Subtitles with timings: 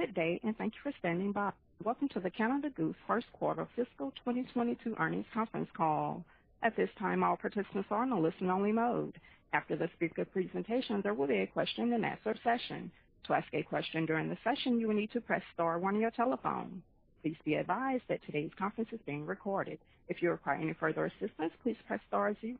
[0.00, 1.52] Good day, and thank you for standing by.
[1.84, 6.24] Welcome to the Canada Goose first quarter fiscal 2022 earnings conference call.
[6.62, 9.20] At this time, all participants are in a listen-only mode.
[9.52, 12.90] After the speaker presentation, there will be a question-and-answer session.
[13.26, 16.00] To ask a question during the session, you will need to press star one on
[16.00, 16.82] your telephone.
[17.20, 19.78] Please be advised that today's conference is being recorded.
[20.08, 22.56] If you require any further assistance, please press star zero.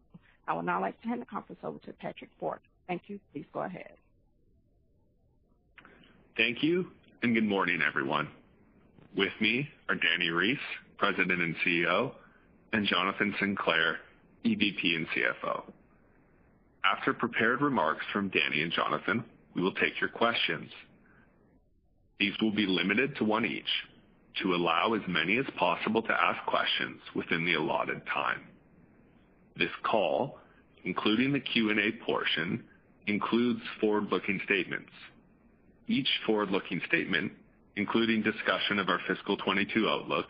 [0.46, 2.60] I would now like to hand the conference over to Patrick Bourke.
[2.86, 3.18] Thank you.
[3.32, 3.96] Please go ahead.
[6.36, 6.90] Thank you,
[7.22, 8.28] and good morning, everyone.
[9.14, 10.58] With me are Dani Reiss,
[10.96, 12.12] President and CEO,
[12.72, 13.98] and Jonathan Sinclair,
[14.44, 15.64] EVP and CFO.
[16.82, 19.22] After prepared remarks from Dani and Jonathan,
[19.54, 20.70] we will take your questions.
[22.18, 23.68] These will be limited to one each
[24.42, 28.46] to allow as many as possible to ask questions within the allotted time.
[29.58, 30.38] This call,
[30.84, 32.64] including the Q&A portion,
[33.06, 34.90] includes forward-looking statements.
[35.90, 37.32] Each forward-looking statement,
[37.74, 40.26] including discussion of our fiscal 2022 outlook,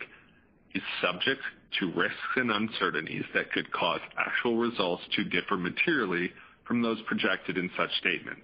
[0.74, 1.42] is subject
[1.78, 6.32] to risks and uncertainties that could cause actual results to differ materially
[6.66, 8.40] from those projected in such statements.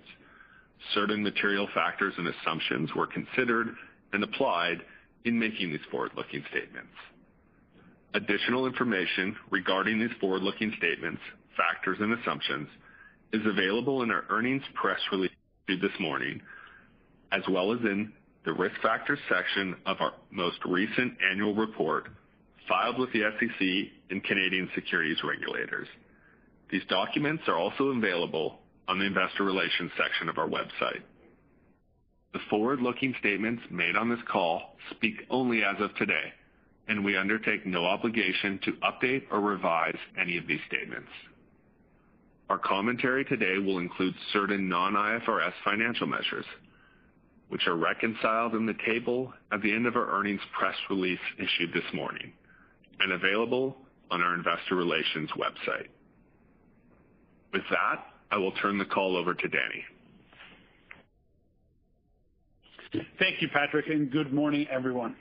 [0.93, 3.69] Certain material factors and assumptions were considered
[4.13, 4.83] and applied
[5.25, 6.93] in making these forward-looking statements.
[8.13, 11.23] Additional information regarding these forward-looking statements,
[11.57, 12.69] factors, and assumptions
[13.33, 15.31] is available in our earnings press release
[15.67, 16.43] this morning,
[17.33, 18.13] as well as in
[18.45, 22.09] the Risk Factors section of our most recent annual report
[22.69, 25.89] filed with the SEC and Canadian securities regulators.
[26.71, 31.03] These documents are also available on the investor relations section of our website.
[32.33, 36.33] The forward-looking statements made on this call speak only as of today,
[36.89, 41.09] and we undertake no obligation to update or revise any of these statements.
[42.49, 46.45] Our commentary today will include certain non-IFRS financial measures,
[47.49, 51.73] which are reconciled in the table at the end of our earnings press release issued
[51.73, 52.33] this morning
[53.01, 53.77] and available
[54.11, 55.89] on our investor relations website.
[57.53, 59.83] With that, I will turn the call over to Dani.
[63.19, 65.17] Thank you, Patrick, and good morning, everyone.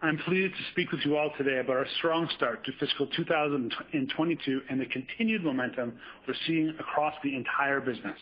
[0.00, 4.60] I'm pleased to speak with you all today about our strong start to fiscal 2022
[4.68, 5.92] and the continued momentum
[6.26, 8.18] we're seeing across the entire business.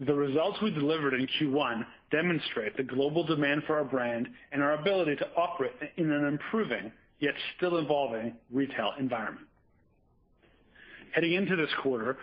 [0.00, 4.72] The results we delivered in Q1 demonstrate the global demand for our brand and our
[4.72, 6.90] ability to operate in an improving,
[7.20, 9.46] yet still evolving retail environment.
[11.12, 12.18] Heading into this quarter,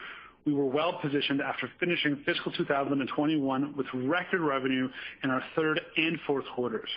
[0.46, 4.90] we were well-positioned after finishing fiscal 2021 with record revenue
[5.24, 6.90] in our third and fourth quarters.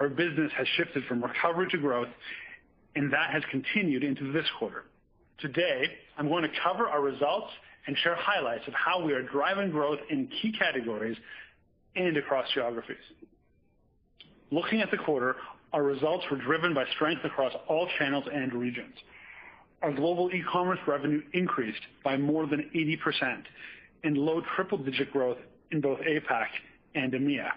[0.00, 2.08] Our business has shifted from recovery to growth,
[2.96, 4.84] and that has continued into this quarter.
[5.38, 5.86] Today,
[6.18, 7.50] I'm going to cover our results
[7.86, 11.16] and share highlights of how we are driving growth in key categories
[11.96, 12.96] and across geographies.
[14.50, 15.36] Looking at the quarter,
[15.72, 18.94] our results were driven by strength across all channels and regions.
[19.82, 23.42] Our global e-commerce revenue increased by more than 80%
[24.04, 25.38] and low triple-digit growth
[25.72, 26.46] in both APAC
[26.94, 27.50] and EMEA.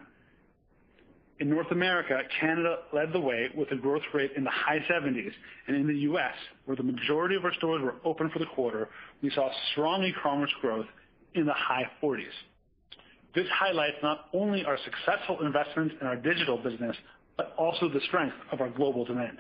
[1.40, 5.32] In North America, Canada led the way with a growth rate in the high 70s,
[5.68, 6.34] and in the U.S.,
[6.66, 8.90] where the majority of our stores were open for the quarter,
[9.22, 10.88] we saw strong e-commerce growth
[11.36, 12.24] in the high 40s.
[13.36, 16.96] This highlights not only our successful investments in our digital business,
[17.38, 19.40] but also the strength of our global demand.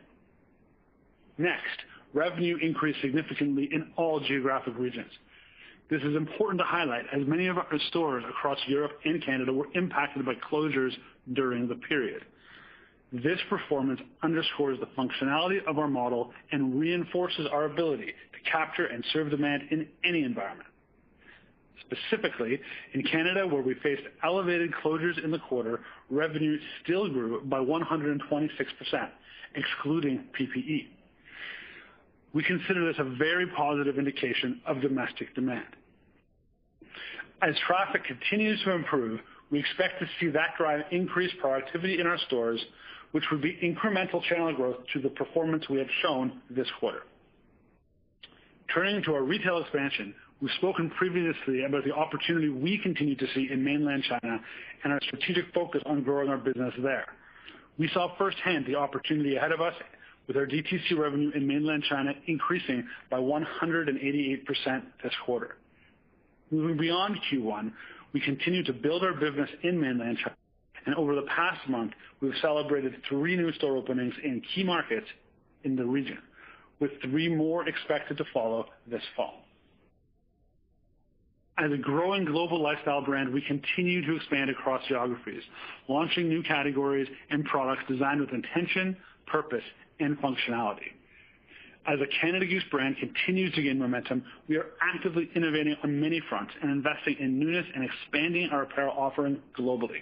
[1.39, 1.79] Next,
[2.13, 5.11] revenue increased significantly in all geographic regions.
[5.89, 9.67] This is important to highlight as many of our stores across Europe and Canada were
[9.73, 10.91] impacted by closures
[11.33, 12.25] during the period.
[13.13, 19.03] This performance underscores the functionality of our model and reinforces our ability to capture and
[19.13, 20.67] serve demand in any environment.
[21.89, 22.59] Specifically,
[22.93, 28.19] in Canada, where we faced elevated closures in the quarter, revenue still grew by 126%,
[29.55, 30.87] excluding PPE.
[32.33, 35.76] We consider this a very positive indication of domestic demand.
[37.41, 39.19] As traffic continues to improve,
[39.51, 42.59] we expect to see that drive increased productivity in our stores,
[43.11, 47.03] which would be incremental channel growth to the performance we have shown this quarter.
[48.73, 53.47] Turning to our retail expansion, we've spoken previously about the opportunity we continue to see
[53.51, 54.39] in Mainland China
[54.83, 57.05] and our strategic focus on growing our business there.
[57.77, 59.75] We saw firsthand the opportunity ahead of us
[60.27, 65.55] with our DTC revenue in Mainland China increasing by 188% this quarter.
[66.51, 67.71] Moving beyond Q1,
[68.13, 70.35] we continue to build our business in Mainland China,
[70.85, 71.91] and over the past month,
[72.21, 75.07] we've celebrated three new store openings in key markets
[75.63, 76.19] in the region,
[76.79, 79.43] with three more expected to follow this fall.
[81.57, 85.41] As a growing global lifestyle brand, we continue to expand across geographies,
[85.87, 88.95] launching new categories and products designed with intention,
[89.25, 89.63] purpose,
[89.99, 90.91] and functionality.
[91.87, 96.21] As a Canada Goose brand continues to gain momentum, we are actively innovating on many
[96.27, 100.01] fronts and investing in newness and expanding our apparel offering globally.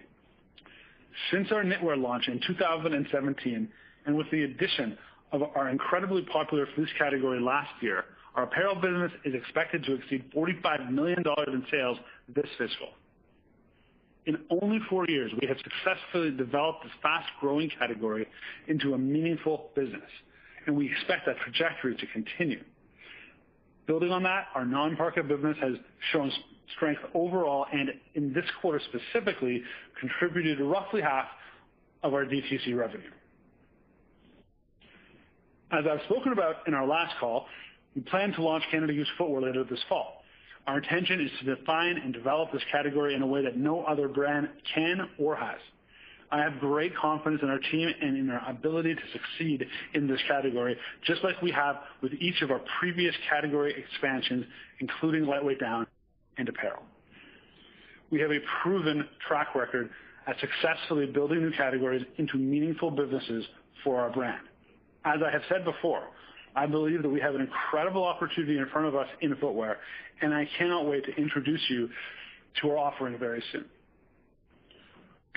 [1.32, 3.70] Since our knitwear launch in 2017,
[4.08, 4.98] and with the addition
[5.32, 8.06] of our incredibly popular fleece category last year,
[8.36, 11.98] our apparel business is expected to exceed 45 million dollars in sales
[12.36, 12.90] this fiscal.
[14.26, 18.28] In only four years, we have successfully developed this fast-growing category
[18.68, 20.10] into a meaningful business,
[20.66, 22.64] and we expect that trajectory to continue.
[23.88, 25.74] Building on that, our non-parka business has
[26.12, 26.32] shown
[26.76, 29.64] strength overall, and in this quarter specifically,
[30.00, 31.28] contributed roughly half
[32.04, 33.12] of our DTC revenue.
[35.72, 37.48] As I've spoken about in our last call,
[37.96, 40.24] we plan to launch Canada Goose footwear later this fall.
[40.68, 44.08] Our intention is to define and develop this category in a way that no other
[44.08, 45.60] brand can or has.
[46.32, 50.20] I have great confidence in our team and in our ability to succeed in this
[50.28, 50.76] category,
[51.06, 54.46] just like we have with each of our previous category expansions,
[54.80, 55.88] including lightweight down
[56.38, 56.84] and apparel.
[58.12, 59.90] We have a proven track record
[60.28, 63.46] at successfully building new categories into meaningful businesses
[63.84, 64.42] for our brand.
[65.04, 66.04] As I have said before,
[66.56, 69.78] I believe that we have an incredible opportunity in front of us in footwear,
[70.22, 71.90] and I cannot wait to introduce you
[72.62, 73.66] to our offering very soon.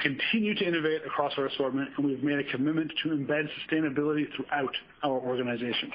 [0.03, 4.75] Continue to innovate across our assortment, and we've made a commitment to embed sustainability throughout
[5.03, 5.91] our organization.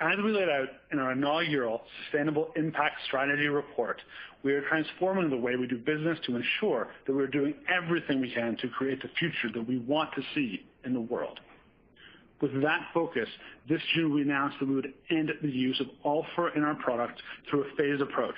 [0.00, 4.00] As we laid out in our inaugural Sustainable Impact Strategy report,
[4.42, 8.32] we are transforming the way we do business to ensure that we're doing everything we
[8.32, 11.38] can to create the future that we want to see in the world.
[12.40, 13.28] With that focus,
[13.68, 16.74] this June, we announced that we would end the use of all fur in our
[16.74, 18.34] product through a phased approach.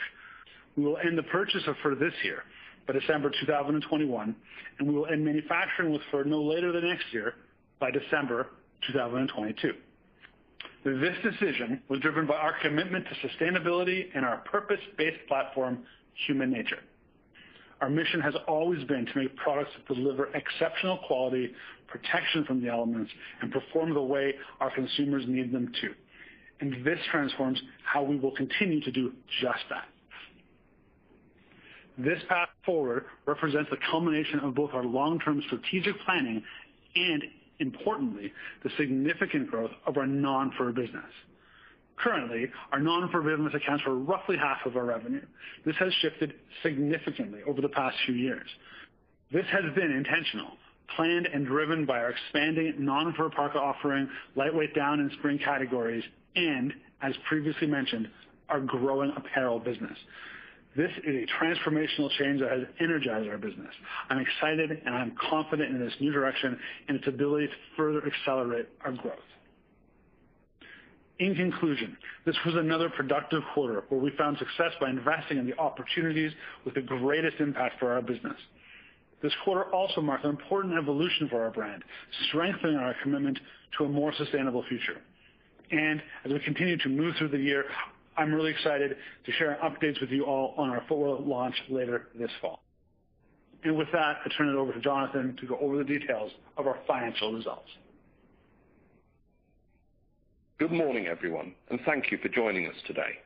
[0.77, 2.43] We will end the purchase of fur this year,
[2.87, 4.37] by December 2021,
[4.79, 7.35] and we will end manufacturing with fur no later than next year,
[7.79, 8.49] by December
[8.93, 9.73] 2022.
[10.85, 15.79] This decision was driven by our commitment to sustainability and our purpose-based platform,
[16.27, 16.81] Human Nature.
[17.81, 21.53] Our mission has always been to make products that deliver exceptional quality,
[21.87, 23.11] protection from the elements,
[23.41, 25.95] and perform the way our consumers need them to.
[26.61, 29.89] And this transforms how we will continue to do just that.
[31.97, 36.43] This path forward represents the culmination of both our long-term strategic planning
[36.97, 37.23] and,
[37.61, 38.33] importantly,
[38.63, 41.05] the significant growth of our non-fur business.
[41.97, 45.25] Currently, our non-fur business accounts for roughly half of our revenue.
[45.65, 48.49] This has shifted significantly over the past few years.
[49.33, 50.51] This has been intentional,
[50.97, 56.05] planned, and driven by our expanding non-fur parka offering, lightweight down and spring categories,
[56.35, 58.11] and, as previously mentioned,
[58.49, 59.97] our growing apparel business.
[60.77, 63.73] This is a transformational change that has energized our business.
[64.11, 68.69] I'm excited, and I'm confident in this new direction and its ability to further accelerate
[68.85, 69.19] our growth.
[71.21, 75.57] In conclusion, this was another productive quarter where we found success by investing in the
[75.59, 76.33] opportunities
[76.65, 78.37] with the greatest impact for our business.
[79.23, 81.85] This quarter also marked an important evolution for our brand,
[82.29, 83.39] strengthening our commitment
[83.79, 85.01] to a more sustainable future.
[85.71, 87.65] And as we continue to move through the year,
[88.17, 88.97] I'm really excited
[89.27, 92.61] to share updates with you all on our footwear launch later this fall.
[93.65, 96.67] And with that, I turn it over to Jonathan to go over the details of
[96.67, 97.69] our financial results.
[100.59, 103.19] Good morning, everyone, and thank you for joining us today.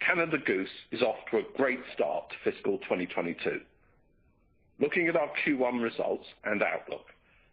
[0.00, 3.60] Canada Goose is off to a great start to fiscal 2022.
[4.78, 7.06] Looking at our Q1 results and outlook,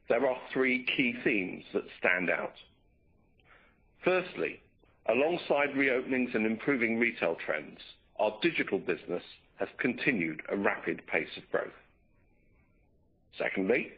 [0.10, 2.54] there are three key themes that stand out.
[4.04, 4.60] Firstly,
[5.08, 7.80] alongside reopenings and improving retail trends,
[8.20, 9.24] our digital business
[9.58, 11.74] has continued a rapid pace of growth.
[13.38, 13.92] Secondly,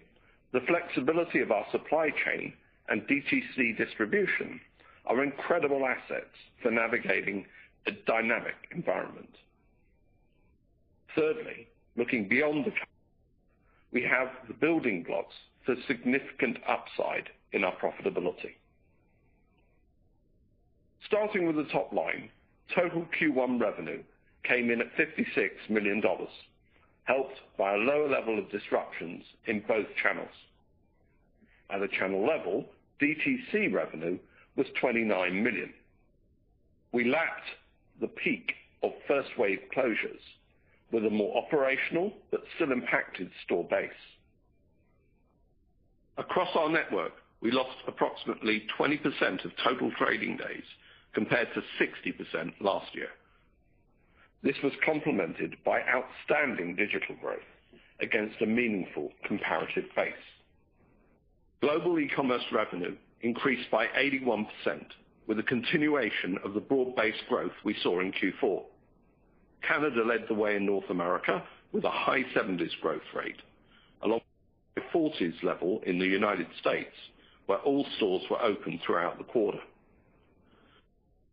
[0.53, 2.53] the flexibility of our supply chain
[2.89, 4.59] and DTC distribution
[5.05, 7.45] are incredible assets for navigating
[7.87, 9.35] a dynamic environment.
[11.15, 12.71] Thirdly, looking beyond the
[13.91, 15.33] we have the building blocks
[15.65, 18.55] for significant upside in our profitability.
[21.07, 22.29] Starting with the top line,
[22.73, 24.01] total Q1 revenue
[24.43, 26.29] came in at 56 million dollars,
[27.03, 30.27] helped by a lower level of disruptions in both channels.
[31.69, 32.65] At a channel level,
[33.01, 34.17] DTC revenue
[34.55, 35.73] was 29 million.
[36.91, 37.49] We lapped
[37.99, 40.21] the peak of first wave closures
[40.91, 43.89] with a more operational but still impacted store base.
[46.17, 50.63] Across our network, we lost approximately 20% of total trading days
[51.15, 53.09] compared to 60% last year.
[54.43, 57.39] This was complemented by outstanding digital growth
[57.99, 60.13] against a meaningful comparative base.
[61.61, 64.45] Global e-commerce revenue increased by 81%,
[65.25, 68.61] with a continuation of the broad-based growth we saw in Q4.
[69.67, 71.41] Canada led the way in North America
[71.71, 73.41] with a high 70s growth rate,
[74.03, 74.21] along
[74.75, 76.93] with a 40s level in the United States,
[77.47, 79.59] where all stores were open throughout the quarter.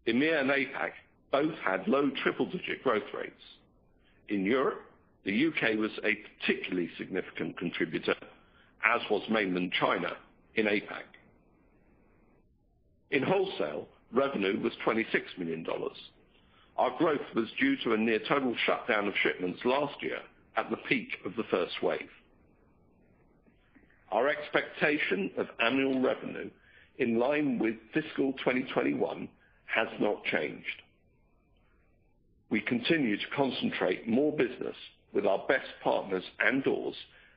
[0.07, 0.93] EMEA and APAC
[1.31, 3.43] both had low triple-digit growth rates.
[4.29, 4.83] In Europe,
[5.25, 5.77] the U.K.
[5.77, 8.15] was a particularly significant contributor,
[8.85, 10.17] as was mainland China
[10.57, 11.05] in APAC.
[13.11, 15.05] In wholesale, revenue was $26
[15.39, 15.65] million.
[16.77, 20.19] Our growth was due to a near total shutdown of shipments last year
[20.57, 22.09] at the peak of the first wave.
[24.11, 26.51] Our expectation of annual revenue
[26.99, 29.29] in line with fiscal 2021
[29.75, 30.83] has not changed.
[32.51, 34.77] We continue to concentrate more business
[35.13, 36.95] with our best partners and doors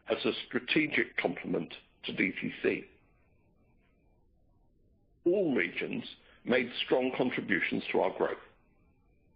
[0.10, 1.74] as a strategic complement
[2.04, 2.84] to DTC.
[5.26, 6.04] All regions
[6.46, 8.38] made strong contributions to our growth.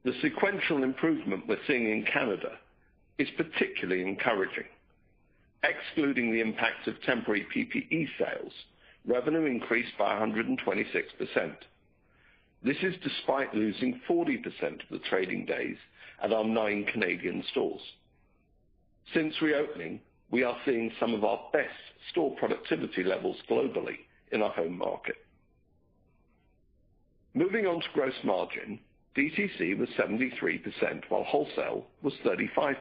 [0.03, 2.51] The sequential improvement we're seeing in Canada
[3.17, 4.65] is particularly encouraging.
[5.63, 8.53] Excluding the impact of temporary PPE sales,
[9.05, 11.55] revenue increased by 126%.
[12.63, 14.43] This is despite losing 40%
[14.83, 15.77] of the trading days
[16.21, 17.81] at our nine Canadian stores.
[19.13, 21.69] Since reopening, we are seeing some of our best
[22.11, 23.97] store productivity levels globally
[24.31, 25.15] in our home market.
[27.33, 28.79] Moving on to gross margin,
[29.15, 32.75] DTC was 73%, while wholesale was 35%.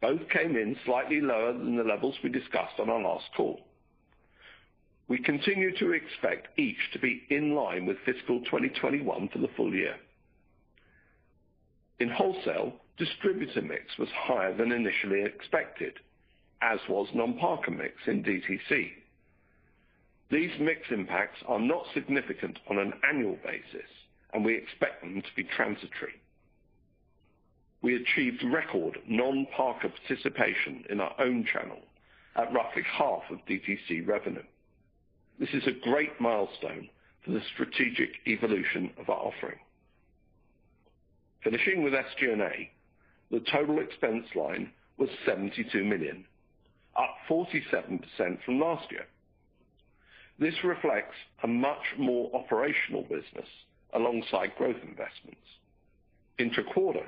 [0.00, 3.60] Both came in slightly lower than the levels we discussed on our last call.
[5.08, 9.74] We continue to expect each to be in line with fiscal 2021 for the full
[9.74, 9.96] year.
[11.98, 15.94] In wholesale, distributor mix was higher than initially expected,
[16.60, 18.90] as was non-parka mix in DTC.
[20.30, 23.88] These mix impacts are not significant on an annual basis,
[24.34, 26.20] and we expect them to be transitory.
[27.80, 31.80] We achieved record non-parka participation in our own channel
[32.36, 34.42] at roughly half of DTC revenue.
[35.38, 36.88] This is a great milestone
[37.24, 39.58] for the strategic evolution of our offering.
[41.44, 42.70] Finishing with SG&A,
[43.30, 46.24] the total expense line was 72 million,
[46.96, 48.02] up 47%
[48.44, 49.06] from last year.
[50.40, 53.48] This reflects a much more operational business
[53.92, 55.46] alongside growth investments.
[56.38, 57.06] Inter-quarter,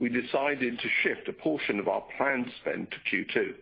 [0.00, 3.54] we decided to shift a portion of our planned spend to Q2.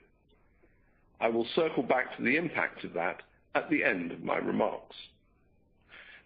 [1.20, 3.22] I will circle back to the impact of that
[3.54, 4.96] at the end of my remarks.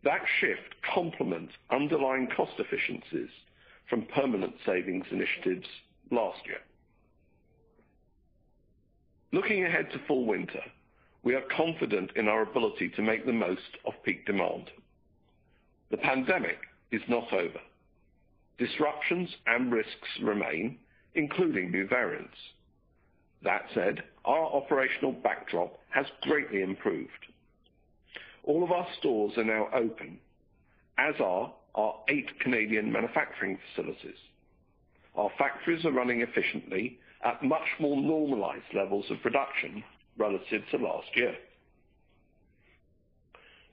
[0.02, 3.30] That shift complements underlying cost efficiencies
[3.88, 5.66] from permanent savings initiatives
[6.10, 6.60] last year.
[9.32, 10.62] Looking ahead to fall/winter,
[11.22, 14.70] we are confident in our ability to make the most of peak demand.
[15.90, 16.58] The pandemic
[16.90, 17.60] is not over.
[18.58, 20.78] Disruptions and risks remain,
[21.14, 22.36] including new variants.
[23.42, 27.10] That said, our operational backdrop has greatly improved.
[28.44, 30.18] All of our stores are now open,
[30.98, 34.18] as are our eight Canadian manufacturing facilities.
[35.16, 39.82] Our factories are running efficiently at much more normalized levels of production
[40.18, 41.34] relative to last year.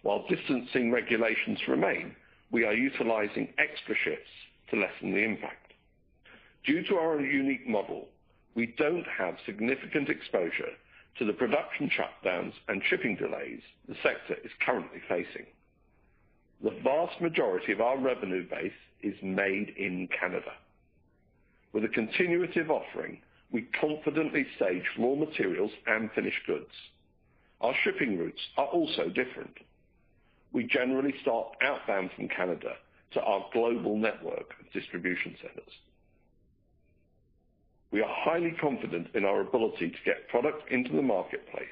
[0.03, 2.15] While distancing regulations remain,
[2.51, 4.31] we are utilizing extra shifts
[4.69, 5.73] to lessen the impact.
[6.65, 8.07] Due to our unique model,
[8.55, 10.71] we don't have significant exposure
[11.17, 15.45] to the production shutdowns and shipping delays the sector is currently facing.
[16.63, 20.51] The vast majority of our revenue base is made in Canada.
[21.73, 23.19] With a continuative offering,
[23.51, 26.71] we confidently stage raw materials and finished goods.
[27.61, 29.57] Our shipping routes are also different.
[30.53, 32.73] We generally start outbound from Canada
[33.13, 35.73] to our global network of distribution centers.
[37.91, 41.67] We are highly confident in our ability to get product into the marketplace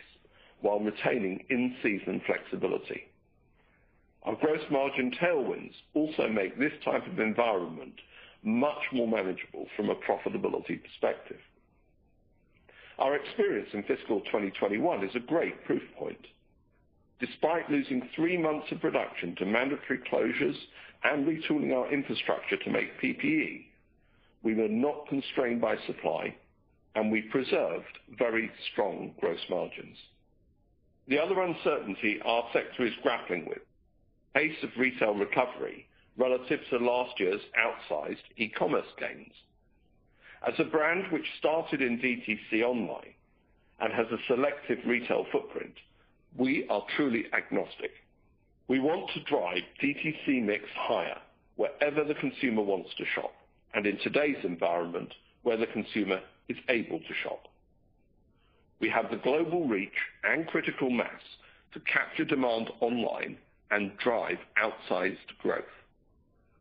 [0.62, 3.04] while retaining in-season flexibility.
[4.24, 7.94] Our gross margin tailwinds also make this type of environment
[8.44, 11.40] much more manageable from a profitability perspective.
[12.98, 16.28] Our experience in fiscal 2021 is a great proof point.
[17.22, 20.56] Despite losing three months of production to mandatory closures
[21.04, 23.66] and retooling our infrastructure to make PPE,
[24.44, 26.36] we were not constrained by supply,
[26.96, 29.98] and we preserved very strong gross margins.
[31.08, 33.62] The other uncertainty our sector is grappling with,
[34.34, 39.34] pace of retail recovery relative to last year's outsized e-commerce gains.
[40.48, 43.14] As a brand which started in DTC online
[43.80, 45.74] and has a selective retail footprint,
[46.38, 47.92] we are truly agnostic.
[48.68, 51.18] We want to drive DTC mix higher
[51.56, 53.34] wherever the consumer wants to shop,
[53.74, 57.48] and in today's environment, where the consumer is able to shop.
[58.80, 59.90] We have the global reach
[60.24, 61.22] and critical mass
[61.74, 63.38] to capture demand online
[63.72, 65.64] and drive outsized growth.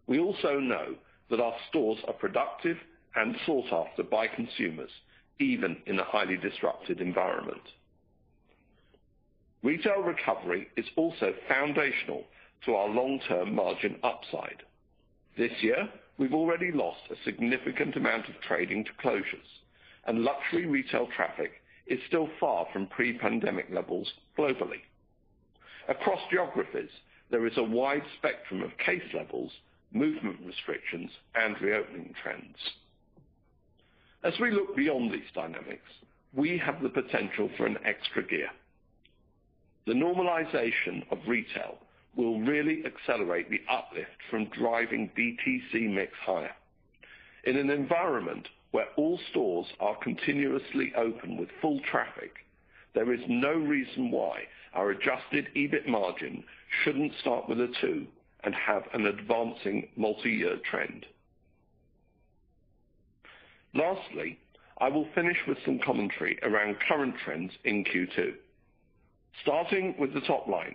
[0.06, 0.94] We also know
[1.30, 2.76] that our stores are productive
[3.14, 4.90] and sought after by consumers,
[5.38, 7.62] even in a highly disrupted environment.
[9.62, 12.24] Retail recovery is also foundational
[12.64, 14.62] to our long-term margin upside.
[15.36, 15.88] This year,
[16.18, 19.60] we've already lost a significant amount of trading to closures,
[20.06, 21.52] and luxury retail traffic
[21.86, 24.82] is still far from pre-pandemic levels globally.
[25.88, 26.90] Across geographies,
[27.30, 29.52] there is a wide spectrum of case levels,
[29.92, 32.56] movement restrictions, and reopening trends.
[34.24, 35.88] As we look beyond these dynamics,
[36.34, 38.48] we have the potential for an extra gear.
[39.86, 41.78] The normalization of retail
[42.18, 46.54] will really accelerate the uplift from driving DTC mix higher.
[47.44, 52.32] In an environment where all stores are continuously open with full traffic,
[52.94, 54.42] there is no reason why
[54.74, 56.42] our adjusted EBIT margin
[56.82, 58.06] shouldn't start with a two
[58.42, 61.06] and have an advancing multi-year trend.
[63.74, 64.40] Lastly,
[64.78, 68.34] I will finish with some commentary around current trends in Q2.
[69.42, 70.74] Starting with the top line,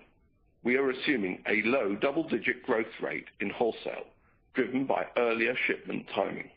[0.63, 4.05] we are assuming a low double-digit growth rate in wholesale,
[4.53, 6.49] driven by earlier shipment timing.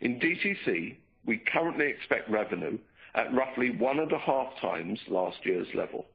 [0.00, 2.78] In DTC, we currently expect revenue
[3.14, 6.06] at roughly 1.5x last year's level.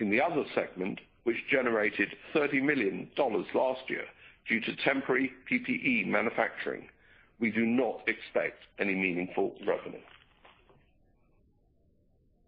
[0.00, 4.04] In the other segment, which generated $30 million last year
[4.48, 6.88] due to temporary PPE manufacturing,
[7.40, 10.00] we do not expect any meaningful revenue.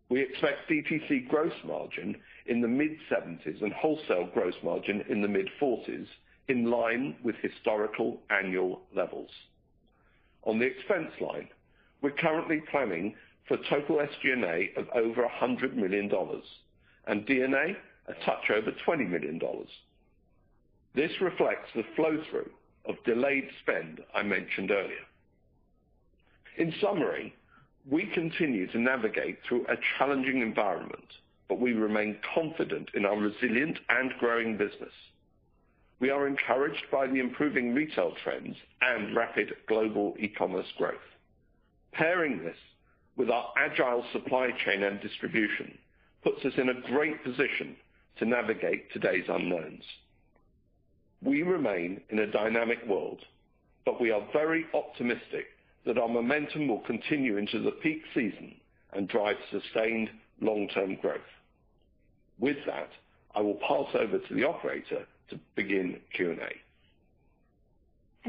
[0.09, 2.17] We expect DTC gross margin
[2.49, 6.07] in the mid-70s and wholesale gross margin in the mid-40s,
[6.49, 9.31] in line with historical annual levels.
[10.45, 11.49] On the expense line,
[12.03, 13.15] we're currently planning
[13.49, 16.11] for total SG&A of over $100 million
[17.07, 17.77] and D&A
[18.09, 19.41] a touch over $20 million.
[20.95, 22.51] This reflects the flow-through
[22.85, 25.05] of delayed spend I mentioned earlier.
[26.57, 27.35] In summary,
[27.89, 31.07] we continue to navigate through a challenging environment,
[31.49, 34.93] but we remain confident in our resilient and growing business.
[35.99, 40.95] We are encouraged by the improving retail trends and rapid global e-commerce growth.
[41.93, 42.57] Pairing this
[43.17, 45.79] with our agile supply chain and distribution
[46.23, 47.77] puts us in a great position
[48.19, 49.85] to navigate today's unknowns.
[51.23, 53.21] We remain in a dynamic world,
[53.85, 55.47] but we are very optimistic
[55.87, 58.57] that our momentum will continue into the peak season
[58.93, 61.21] and drive sustained long-term growth.
[62.39, 62.91] With that,
[63.35, 66.61] I will pass over to the operator to begin Q&A.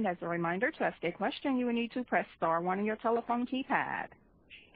[0.08, 2.86] As a reminder, to ask a question, you will need to press star one on
[2.86, 4.08] your telephone keypad.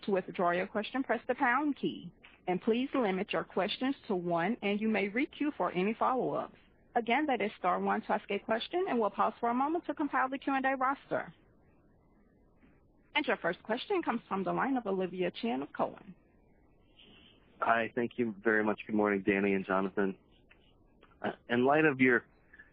[0.05, 2.09] To withdraw your question, press the pound key.
[2.47, 6.55] And please limit your questions to one, and you may re-queue for any follow-ups.
[6.95, 9.85] Again, that is star one to ask a question, and we'll pause for a moment
[9.85, 11.31] to compile the Q&A roster.
[13.15, 16.15] And your first question comes from the line of Olivia Chen of Cowen.
[17.61, 17.91] Hi.
[17.93, 18.79] Thank you very much.
[18.87, 20.15] Good morning, Dani and Jonathan.
[21.21, 22.23] Uh, in light of your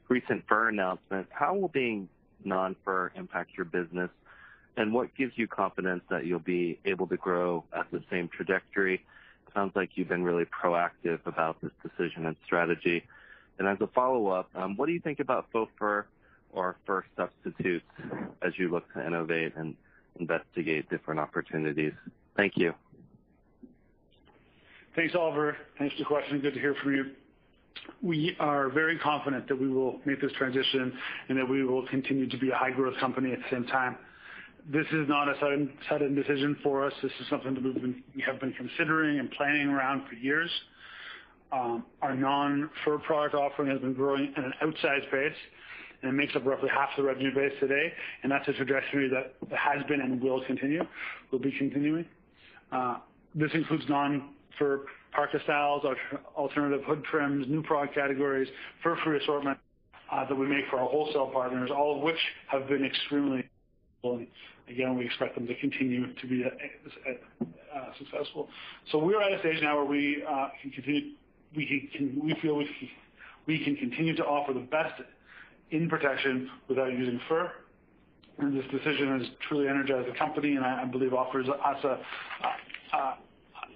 [0.08, 2.08] recent fur announcement, how will being
[2.42, 4.08] non-fur impact your business,
[4.78, 9.04] and what gives you confidence that you'll be able to grow at the same trajectory?
[9.52, 13.04] Sounds like you've been really proactive about this decision and strategy.
[13.58, 16.06] And as a follow-up, um, what do you think about faux fur
[16.50, 17.84] or fur substitutes
[18.40, 19.76] as you look to innovate and
[20.18, 21.92] investigate different opportunities?
[22.36, 22.74] Thank you.
[24.96, 25.56] Thanks, Oliver.
[25.78, 26.40] Thanks for the question.
[26.40, 27.04] Good to hear from you.
[28.02, 30.92] We are very confident that we will make this transition
[31.28, 33.96] and that we will continue to be a high-growth company at the same time.
[34.70, 35.34] This is not a
[35.88, 36.92] sudden decision for us.
[37.02, 40.50] This is something that we have been considering and planning around for years.
[41.52, 45.36] Um, our non-fur product offering has been growing at an outsized pace,
[46.02, 49.34] and it makes up roughly half the revenue base today, and that's a trajectory that
[49.56, 50.82] has been and will continue,
[51.30, 52.04] will be continuing.
[52.70, 52.98] Uh,
[53.34, 53.84] this includes
[54.60, 55.84] non-fur parka styles,
[56.36, 58.48] alternative hood trims, new product categories,
[58.82, 59.58] fur-free assortment
[60.12, 63.48] uh, that we make for our wholesale partners, all of which have been extremely
[64.02, 64.26] successful.
[64.68, 68.48] Again, we expect them to continue to be uh, uh, successful.
[68.92, 70.22] So we're at a stage now where we
[72.42, 72.62] feel
[73.46, 75.00] we can continue to offer the best
[75.70, 77.50] in protection without using fur.
[78.38, 81.84] And this decision has truly energized the company, and I believe offers us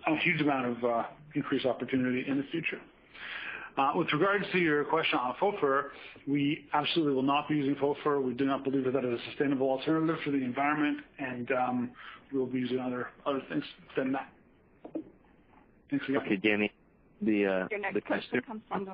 [0.06, 1.02] a huge amount of uh,
[1.34, 2.80] increased opportunity in the future.
[3.78, 5.92] Uh, with regards to your question on faux fur,
[6.26, 8.20] we absolutely will not be using faux fur.
[8.20, 11.90] We do not believe that that is a sustainable alternative for the environment, and um,
[12.30, 13.08] we will be using other
[13.48, 13.64] things
[13.96, 14.30] than that.
[15.90, 16.20] Thanks again.
[16.22, 16.70] Okay, Dani.
[17.22, 18.88] Uh, your next question comes from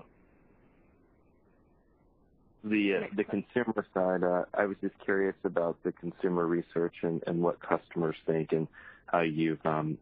[2.62, 4.46] the consumer side.
[4.54, 8.68] I was just curious about the consumer research and what customers think and
[9.06, 9.98] how you've um,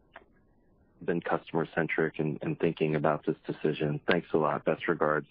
[1.05, 3.99] been customer-centric in thinking about this decision.
[4.09, 4.65] Thanks a lot.
[4.65, 5.27] Best regards.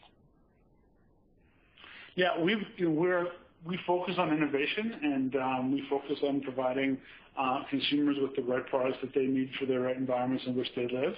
[2.14, 2.40] Yeah.
[2.40, 6.98] We focus on innovation, and um, we focus on providing
[7.36, 10.68] uh, consumers with the right products that they need for the right environments in which
[10.76, 11.14] they live.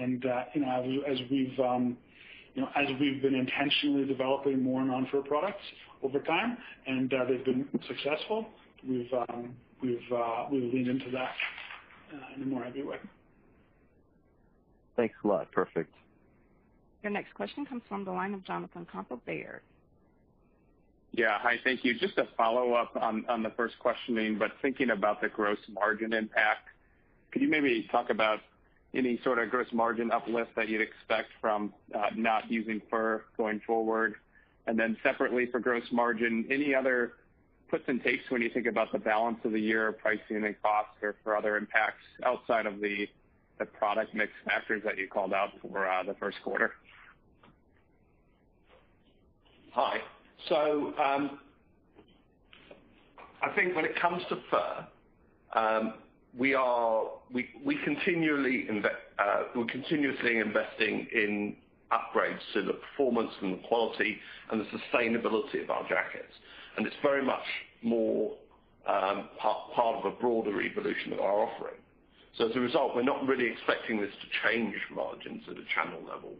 [0.00, 1.18] As
[2.76, 5.62] as we've been intentionally developing more non-fur products
[6.02, 6.56] over time,
[6.86, 8.46] and uh, they've been successful,
[8.88, 11.32] we've um, uh, leaned into that
[12.36, 12.98] in a more heavy way.
[14.98, 15.52] Thanks a lot.
[15.52, 15.94] Perfect.
[17.04, 19.60] Your next question comes from the line of Jonathan Komp of Baird.
[21.12, 21.38] Yeah.
[21.40, 21.94] Hi, thank you.
[21.96, 26.68] Just a follow-up on the first questioning, but thinking about the gross margin impact,
[27.30, 28.40] could you maybe talk about
[28.92, 33.60] any sort of gross margin uplift that you'd expect from uh, not using fur going
[33.64, 34.16] forward?
[34.66, 37.12] And then separately for gross margin, any other
[37.70, 40.90] puts and takes when you think about the balance of the year pricing and costs
[41.02, 42.80] or for other impacts outside of
[43.58, 45.68] the product mix factors that you called out for
[46.06, 46.72] the first quarter?
[49.72, 49.98] Hi.
[50.48, 51.38] So um
[53.42, 54.86] I think when it comes to fur,
[55.54, 55.94] um
[56.36, 56.58] we're
[57.32, 58.86] we we continually inve
[59.18, 61.56] uh we're continuously investing in
[61.92, 64.18] upgrades to the performance and the quality
[64.50, 66.32] and the sustainability of our jackets.
[66.76, 67.46] And it's very much
[67.82, 68.32] more
[68.86, 71.76] um part of a broader evolution of our offering.
[72.38, 76.00] So as a result, we're not really expecting this to change margins at a channel
[76.08, 76.34] level,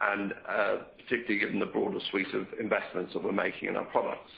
[0.00, 4.32] and uh, particularly given the broader suite of investments that we're making in our products.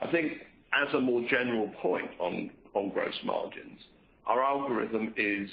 [0.00, 0.32] I think
[0.72, 2.50] as a more general point on
[2.94, 3.78] gross margins,
[4.26, 5.50] our algorithm is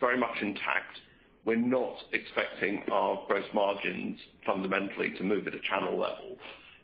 [0.00, 0.98] very much intact.
[1.44, 6.36] We're not expecting our gross margins fundamentally to move at a channel level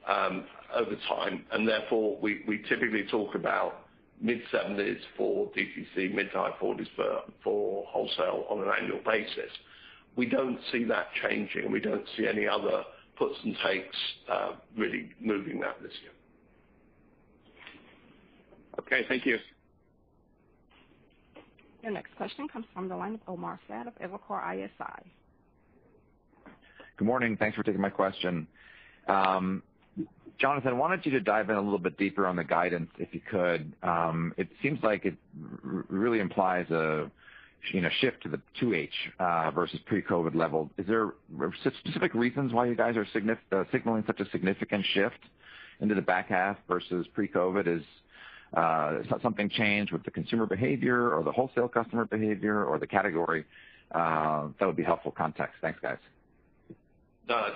[0.07, 3.84] um, over time, and therefore, we we typically talk about
[4.21, 6.89] mid-70s for DTC, mid to high 40s
[7.43, 9.51] for wholesale on an annual basis.
[10.17, 12.85] We don't see that changing, and we don't see any other
[13.17, 13.97] puts and takes
[14.31, 16.13] uh, really moving that this year.
[18.81, 19.05] Okay.
[19.09, 19.39] Thank you.
[21.83, 25.11] Your next question comes from the line of Omar Saad of Evercore ISI.
[26.97, 27.37] Good morning.
[27.37, 28.47] Thanks for taking my question.
[29.09, 29.63] Um,
[30.39, 33.21] Jonathan, wanted you to dive in a little bit deeper on the guidance, if you
[33.21, 33.73] could.
[33.83, 35.15] Um, it seems like it
[35.63, 37.11] really implies a
[38.01, 40.71] shift to the 2H uh, versus pre-COVID level.
[40.77, 41.15] Is there
[41.63, 43.07] specific reasons why you guys are
[43.53, 45.19] uh, signaling such a significant shift
[45.81, 47.83] into the back half versus pre-COVID?
[48.53, 52.87] Uh, Has something changed with the consumer behavior or the wholesale customer behavior or the
[52.87, 53.45] category?
[53.93, 55.55] That would be helpful context.
[55.61, 55.99] Thanks, guys.
[57.29, 57.47] No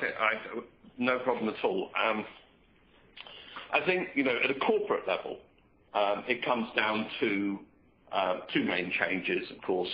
[1.18, 1.90] problem at all.
[2.02, 2.24] Um,
[3.72, 5.38] I think, you know, at a corporate level,
[5.94, 7.58] um, it comes down to
[8.12, 9.88] uh, two main changes, of course.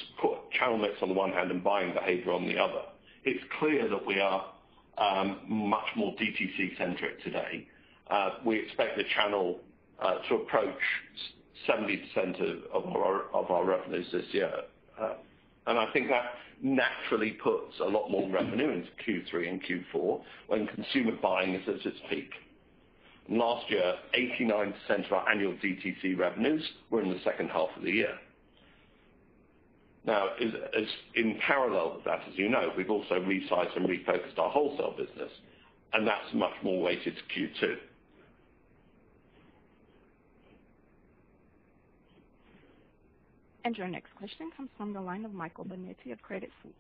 [0.53, 2.83] Channel mix on the one hand and buying behavior on the other.
[3.25, 4.47] It's clear that we are
[4.99, 7.67] um, much more DTC centric today.
[8.11, 9.59] Uh, we expect the channel
[10.01, 10.75] uh, to approach
[11.69, 14.53] 70% of our revenues this year.
[15.01, 15.15] Um
[15.67, 20.67] and I think that naturally puts a lot more revenue into Q3 and Q4 when
[20.67, 22.31] consumer buying is at its peak.
[23.29, 27.91] Last year, 89% of our annual DTC revenues were in the second half of the
[27.91, 28.19] year.
[30.07, 30.29] Now,
[31.15, 35.33] in parallel with that, as you know, we've also resized and refocused our wholesale business,
[35.95, 37.77] and that's much more weighted to Q2.
[43.65, 46.73] And your next question comes from the line of Michael Binetti of Credit Suisse.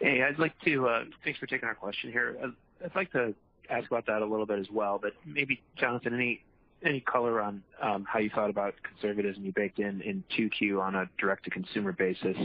[0.00, 2.36] Hey, I'd like to uh thanks for taking our question here.
[2.84, 3.34] I'd like to
[3.70, 6.38] ask about that a little bit as well, but maybe, Jonathan,
[6.84, 11.08] any color on how you thought about conservatism you baked in in 2Q on a
[11.18, 12.36] direct-to-consumer basis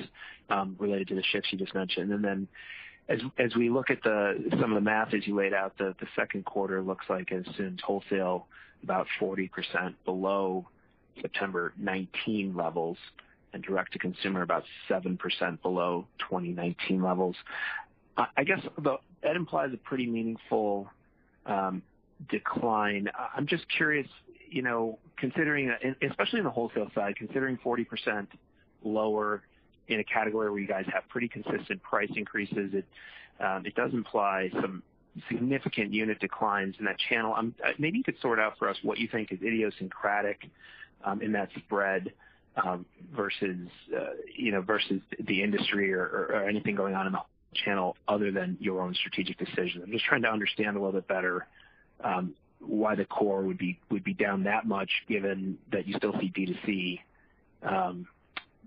[0.78, 2.12] related to the shifts you just mentioned?
[2.12, 2.48] And then
[3.08, 6.46] as as we look at some of the math as you laid out, the second
[6.46, 8.48] quarter looks like it assumes wholesale
[8.84, 9.50] about 40%
[10.06, 10.68] below
[11.22, 12.98] September 2019 levels
[13.54, 15.18] and direct-to-consumer about 7%
[15.62, 17.36] below 2019 levels.
[18.36, 18.60] I guess
[19.24, 20.90] that implies a pretty meaningful
[21.46, 21.82] um,
[22.30, 23.10] decline.
[23.36, 24.08] I'm just curious,
[24.50, 28.28] you know, considering, especially in the wholesale side, considering 40%
[28.84, 29.44] lower
[29.88, 32.86] in a category where you guys have pretty consistent price increases, it
[33.40, 34.84] um, does imply some
[35.28, 37.34] significant unit declines in that channel.
[37.36, 40.50] Um, uh, maybe you could sort out for us what you think is idiosyncratic
[41.04, 42.12] Um, in that spread
[42.58, 47.20] um, uh, versus the industry or anything going on in the
[47.54, 49.82] channel other than your own strategic decisions.
[49.84, 51.48] I'm just trying to understand a little bit better
[52.04, 57.00] um, why the core would be down that much, given that you still see D2C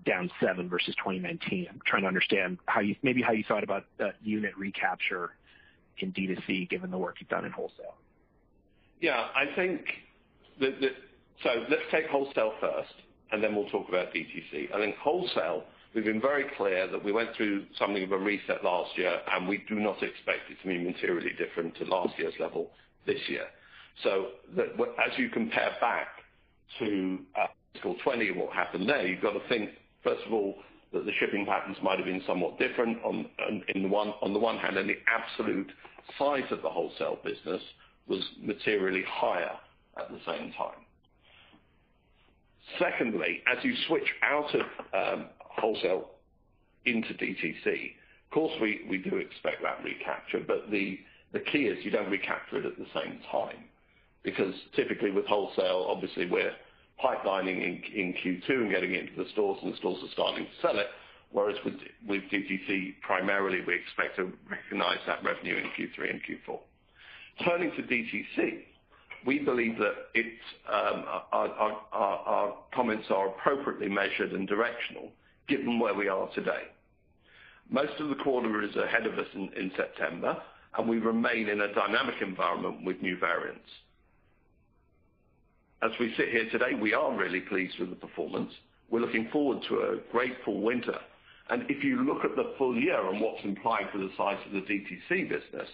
[0.05, 1.67] down 7 versus 2019.
[1.69, 2.57] I'm trying to understand
[3.03, 3.85] maybe how you thought about
[4.23, 5.35] unit recapture
[5.99, 7.95] in D2C, given the work you've done in wholesale.
[8.99, 9.27] Yeah.
[11.43, 12.93] So let's take wholesale first,
[13.31, 14.73] and then we'll talk about DTC.
[14.73, 18.63] I think wholesale, we've been very clear that we went through something of a reset
[18.63, 22.33] last year, and we do not expect it to be materially different to last year's
[22.39, 22.69] level
[23.05, 23.45] this year.
[24.03, 24.27] So
[24.57, 26.07] as you compare back
[26.79, 30.55] to uh, fiscal 2020, what happened there, you've got to think, first of all,
[30.93, 33.25] that the shipping patterns might have been somewhat different on,
[33.71, 35.71] on the one hand, and the absolute
[36.17, 37.61] size of the wholesale business
[38.07, 39.51] was materially higher
[39.97, 40.79] at the same time.
[42.79, 44.61] Secondly, as you switch out of
[44.93, 46.09] um, wholesale
[46.85, 50.97] into DTC, of course, we do expect that recapture, but the
[51.51, 53.65] key is you don't recapture it at the same time.
[54.23, 56.53] Because typically with wholesale, obviously we're
[57.03, 60.45] pipelining in in Q2 and getting it into the stores, and the stores are starting
[60.45, 60.87] to sell it.
[61.31, 61.75] Whereas with
[62.07, 66.59] with DTC, primarily, we expect to recognize that revenue in Q3 and Q4.
[67.43, 68.61] Turning to DTC,
[69.25, 69.93] we believe that
[70.71, 75.11] um, our comments are appropriately measured and directional
[75.47, 76.63] given where we are today.
[77.69, 80.37] Most of the quarter is ahead of us in September,
[80.77, 83.69] and we remain in a dynamic environment with new variants.
[85.81, 88.51] As we sit here today, we are really pleased with the performance.
[88.89, 90.97] We're looking forward to a great full winter.
[91.49, 94.53] And if you look at the full year and what's implied for the size of
[94.53, 95.67] the DTC business,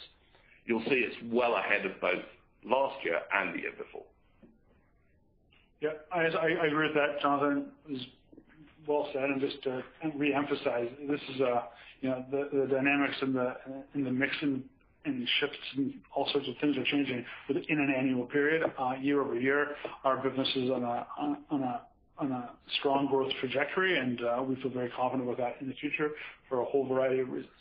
[0.65, 2.23] you'll see it's well ahead of both
[2.65, 4.03] last year and the year before.
[5.81, 7.67] Yeah, I agree with that, Jonathan.
[7.87, 8.01] It
[8.87, 9.23] well said.
[9.23, 9.83] And just to
[10.17, 11.61] reemphasize, this is, uh,
[12.01, 13.55] you know, the dynamics and the
[13.95, 14.63] in the mix and
[15.39, 18.63] shifts and all sorts of things are changing within an annual period.
[18.77, 19.67] Uh, Year-over-year,
[20.03, 21.81] our business is on a on a on a
[22.17, 25.75] on a strong growth trajectory, and uh, we feel very confident about that in the
[25.75, 26.11] future
[26.49, 27.53] for a whole variety of reasons.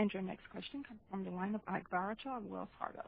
[0.00, 3.02] And your next question comes from the line of Ike Boruchow of Wells Fargo.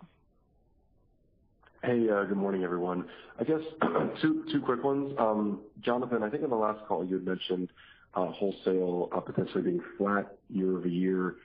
[1.83, 3.07] Hey, uh, good morning, everyone.
[3.40, 3.62] I guess
[4.20, 5.14] two quick ones.
[5.18, 7.70] Um, Jonathan, I think on the last call you had mentioned
[8.14, 11.37] uh, wholesale uh, potentially being flat year-over-year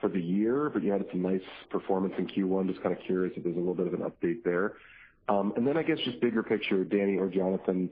[0.00, 2.68] for the year, but you had some nice performance in Q1.
[2.68, 4.74] Just kind of curious if there's a little bit of an update there.
[5.28, 7.90] Um and then I guess just bigger picture, Dani or Jonathan,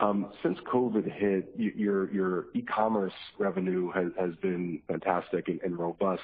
[0.00, 6.22] Um, since COVID hit, your e-commerce revenue has been fantastic and robust.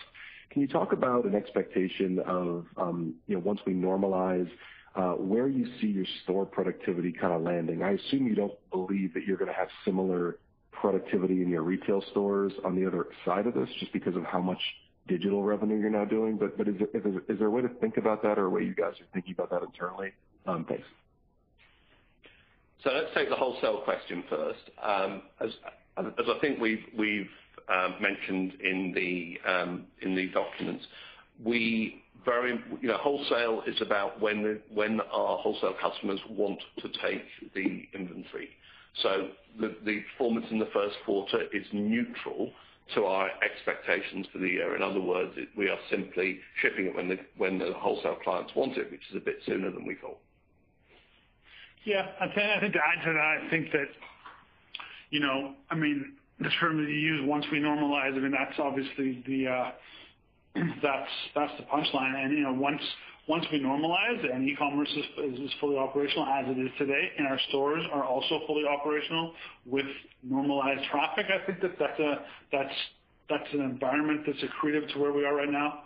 [0.50, 4.48] Can you talk about an expectation of um you know, once we normalize,
[4.94, 7.82] uh, where you see your store productivity kind of landing?
[7.82, 10.38] I assume you don't believe that you're going to have similar
[10.72, 14.40] productivity in your retail stores on the other side of this, just because of how
[14.40, 14.60] much
[15.06, 16.38] digital revenue you're now doing.
[16.40, 19.34] Is there a way to think about that or a way you guys are thinking
[19.34, 20.12] about that internally?
[20.46, 20.86] Um, thanks.
[22.84, 24.60] So let's take the wholesale question first.
[25.40, 25.50] As
[25.98, 27.28] I think we've
[28.00, 30.84] mentioned in the um in the documents,
[31.44, 37.22] we very you know, wholesale is about when when our wholesale customers want to take
[37.54, 38.48] the inventory.
[39.02, 39.28] So
[39.60, 42.50] the the performance in the first quarter is neutral
[42.94, 44.76] to our expectations for the year.
[44.76, 48.76] In other words, we are simply shipping it when the when the wholesale clients want
[48.76, 50.18] it, which is a bit sooner than we thought.
[51.86, 52.06] Yeah.
[52.20, 52.26] I
[52.60, 53.86] think to add to that, I think that
[55.10, 58.58] you know, I mean, the term that you used, once we normalize, I mean, that's
[58.58, 59.70] obviously the uh
[60.82, 62.22] that's that's the punchline.
[62.22, 62.82] And you know, once
[63.28, 67.84] once we normalize and e-commerce is fully operational as it is today, and our stores
[67.92, 69.32] are also fully operational
[69.64, 69.86] with
[70.22, 71.78] normalized traffic, I think that
[72.52, 72.72] that's
[73.28, 75.82] that's an environment that's accretive to where we are right now,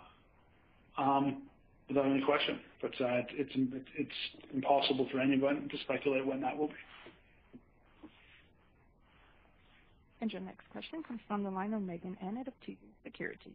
[1.93, 2.59] without any question.
[2.81, 3.51] But uh, it's
[3.95, 4.11] it's
[4.53, 6.73] impossible for anyone to speculate when that will be.
[10.21, 13.53] And your next question comes from the line of Megan Annett of TD Securities.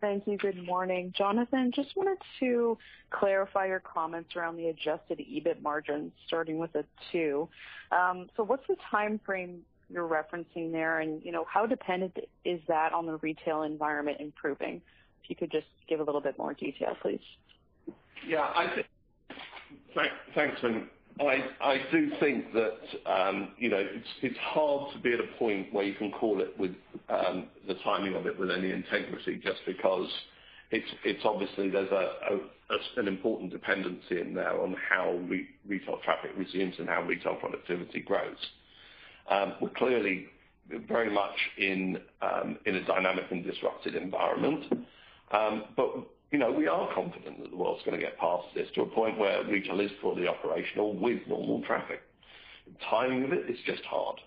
[0.00, 0.36] Thank you.
[0.36, 1.12] Good morning.
[1.16, 2.76] Jonathan, just wanted to
[3.10, 7.48] clarify your comments around the adjusted EBIT margin starting with a two.
[7.90, 13.06] So, What's the timeframe you're referencing there, and you know, how dependent is that on
[13.06, 14.82] the retail environment improving?
[15.22, 17.20] If you could just give a little bit more detail, please.
[18.26, 18.52] Yeah.
[20.34, 20.88] Thanks, Lynn.
[21.18, 25.72] I do think that um, you know, it's it's hard to be at a point
[25.72, 26.72] where you can call it with
[27.08, 30.08] um, the timing of it with any integrity, just because
[30.70, 31.88] it's obviously there's
[32.96, 35.18] an important dependency in there on how
[35.66, 38.36] retail traffic resumes and how retail productivity grows.
[39.30, 40.26] Um, we're clearly
[40.88, 41.36] very much
[42.22, 44.64] um, in a dynamic and disrupted environment.
[45.30, 45.90] Um, but
[46.32, 49.44] we are confident that the world's going to get past this to a point where
[49.44, 52.00] retail is fully operational with normal traffic.
[52.66, 54.20] The timing of it is just hard.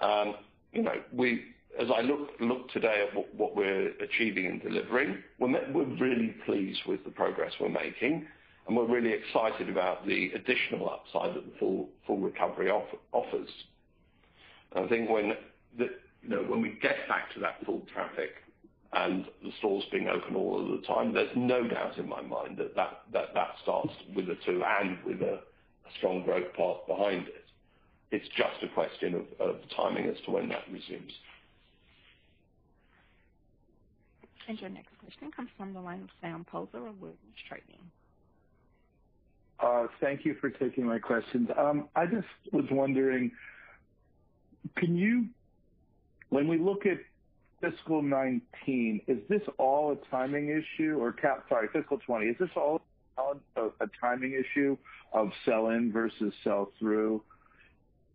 [0.00, 0.34] Um,
[1.78, 7.10] as I look today at what we're achieving and delivering, we're really pleased with the
[7.10, 8.26] progress we're making,
[8.66, 13.48] and we're really excited about the additional upside that the full recovery offers.
[14.74, 15.36] I think when
[16.28, 18.30] we get back to that full traffic
[18.92, 22.58] and the stores being open all of the time, there's no doubt in my mind
[22.58, 22.74] that
[23.12, 25.40] that starts with a two and with a
[25.98, 27.44] strong growth path behind it.
[28.10, 31.12] It's just a question of timing as to when that resumes.
[34.48, 37.18] And your next question comes from the line of Sam Poser of Williams
[37.48, 37.90] Trading.
[39.58, 41.48] Uh, thank you for taking my questions.
[41.58, 43.32] Um, I just was wondering,
[44.76, 45.26] can you
[46.28, 46.98] when we look at
[47.60, 50.98] fiscal 2019, is this all a timing issue?
[50.98, 52.26] Or cap sorry, fiscal 2020.
[52.26, 52.82] Is this all
[53.56, 54.76] a timing issue
[55.12, 57.22] of sell-in versus sell-through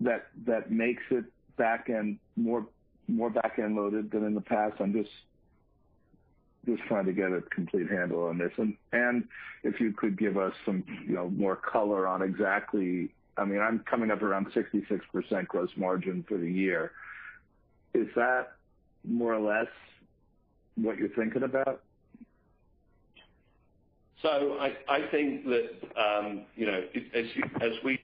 [0.01, 1.25] that makes it
[1.58, 2.65] back end more
[3.08, 4.75] more back-end loaded than in the past?
[4.80, 5.10] I'm just
[6.88, 8.51] trying to get a complete handle on this.
[8.58, 9.27] And and
[9.63, 13.80] if you could give us some you know, more color on exactly I mean I'm
[13.80, 16.91] coming up around 66% gross margin for the year.
[17.93, 18.54] Is that
[19.07, 19.71] more or less
[20.75, 21.81] what you're thinking about?
[24.21, 26.83] So I think that um, you know,
[27.15, 27.99] as we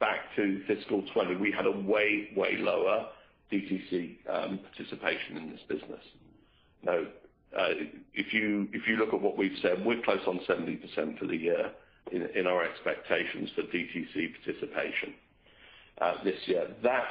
[0.00, 3.06] back to fiscal 2020, we had a way way lower
[3.52, 6.00] DTC um, participation in this business.
[6.82, 7.02] Now,
[7.56, 7.68] uh,
[8.14, 11.70] if you look at what we've said, we're close on 70% for the year
[12.10, 15.14] in our expectations for DTC participation
[16.00, 16.66] uh, this year.
[16.82, 17.04] That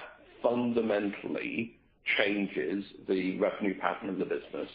[0.44, 1.78] fundamentally
[2.18, 4.70] changes the revenue pattern of the business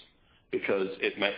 [0.50, 0.88] because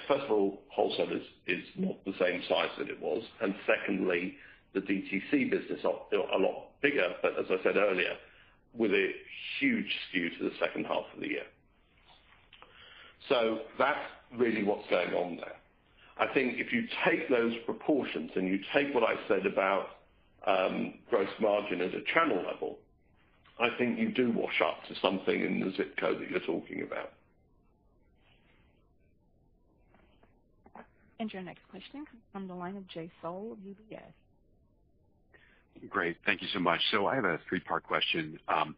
[0.06, 1.10] first of all, wholesale
[1.46, 4.34] is not the same size that it was, and secondly,
[4.74, 8.14] the DTC business a lot bigger, but as I said earlier,
[8.74, 9.10] with a
[9.58, 11.46] huge skew to the second half of the year.
[13.28, 13.98] So that's
[14.36, 15.56] really what's going on there.
[16.18, 19.86] I think if you take those proportions and you take what I said about
[20.46, 22.78] um, gross margin at a channel level,
[23.60, 26.82] I think you do wash up to something in the zip code that you're talking
[26.82, 27.12] about.
[31.20, 34.02] And your next question comes from the line of Jay Sole of UBS.
[35.90, 36.16] Great.
[36.24, 36.80] Thank you so much.
[36.90, 38.38] So I have a three-part question.
[38.48, 38.76] Um,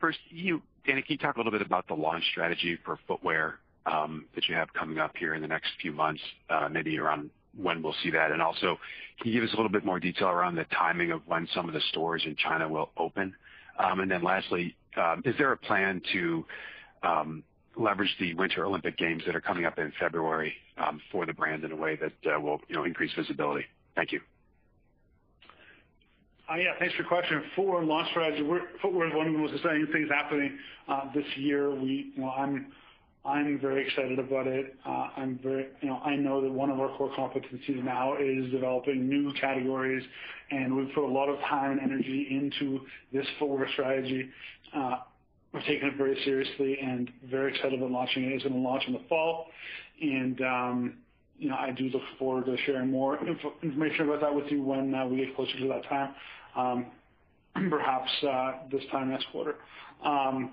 [0.00, 4.26] first, Dani, can you talk a little bit about the launch strategy for footwear um,
[4.34, 7.82] that you have coming up here in the next few months, uh, maybe around when
[7.82, 8.32] we'll see that?
[8.32, 8.78] And also,
[9.20, 11.68] can you give us a little bit more detail around the timing of when some
[11.68, 13.34] of the stores in China will open?
[13.78, 16.44] Um, lastly, um, is there a plan to
[17.02, 17.42] um,
[17.76, 20.54] leverage the Winter Olympic Games that are coming up in February
[21.10, 23.64] for the brand in a way that uh, will increase visibility?
[23.94, 24.20] Thank you.
[26.50, 27.42] Uh, yeah, thanks for your question.
[27.54, 28.42] For launch strategy,
[28.82, 30.58] footwear is one of the most exciting things happening
[30.88, 31.70] uh, this year.
[31.72, 32.66] I'm
[33.24, 34.74] very excited about it.
[34.84, 35.26] Uh I
[35.82, 40.02] know I know that one of our core competencies now is developing new categories,
[40.50, 42.80] and we've put a lot of time and energy into
[43.12, 44.28] this footwear strategy.
[44.74, 44.96] Uh,
[45.52, 48.32] we're taking it very seriously and very excited about launching it.
[48.32, 49.48] It's going to launch in the fall,
[50.00, 50.94] and um,
[51.38, 53.18] you know, I do look forward to sharing more
[53.62, 56.14] information about that with you when uh, we get closer to that time,
[56.56, 56.86] um,
[57.70, 59.56] perhaps uh, this time next quarter.
[60.04, 60.52] Um,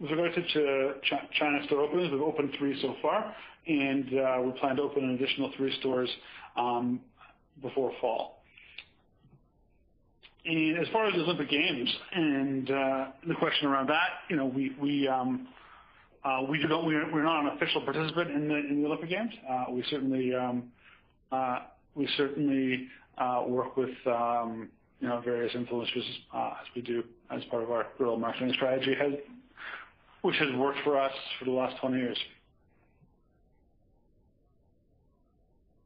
[0.00, 0.94] With regard to
[1.38, 3.34] China store openings, we've opened three so far,
[3.66, 6.08] and uh, we plan to open an additional three stores
[6.56, 7.00] um,
[7.60, 8.42] before fall.
[10.46, 14.42] And as far as the Olympic Games and uh, the question around that, we're
[17.22, 19.34] not an official participant in the Olympic Games.
[19.46, 20.72] Uh, we certainly um,
[23.50, 24.70] work with um,
[25.02, 28.96] various influencers as we do as part of our guerrilla marketing strategy,
[30.22, 32.18] which has worked for us for the last 20 years.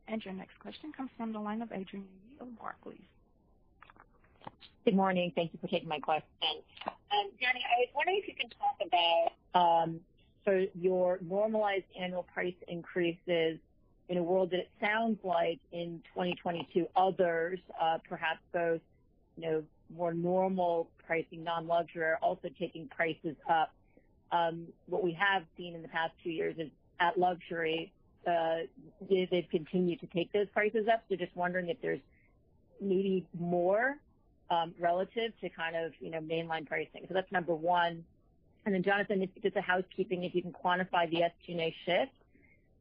[0.09, 2.99] And your next question comes from the line of Adrienne Yih of Barclays.
[4.85, 5.33] Good morning.
[5.35, 6.27] Thank you for taking my question.
[6.87, 10.01] Um, Dani, I was wondering if you can talk about um,
[10.45, 13.59] so your normalized annual price increases
[14.09, 18.81] in a world that it sounds like in 2022, others, uh, perhaps both
[19.95, 23.73] more normal pricing, non-luxury, are also taking prices up.
[24.35, 26.69] Um, what we have seen in the past two years is
[26.99, 27.93] at luxury,
[28.27, 28.67] uh,
[29.09, 31.05] they've continued to take those prices up.
[31.09, 32.01] So just wondering if there's
[32.81, 33.97] maybe more
[34.51, 37.05] um, relative to kind of you know mainline pricing.
[37.07, 38.05] So that's number one.
[38.67, 42.13] And then, Jonathan, just a housekeeping, if you can quantify the SG&A shift.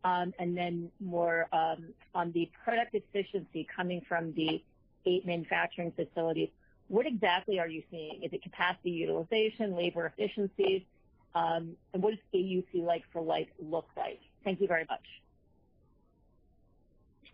[0.05, 4.63] Um, and then more on the product efficiency coming from the
[5.05, 6.49] eight manufacturing facilities,
[6.87, 8.23] what exactly are you seeing?
[8.23, 10.83] Is it capacity utilization, labor efficiencies?
[11.35, 14.19] Um, and what does AUC like-for-like look like?
[14.43, 15.05] Thank you very much.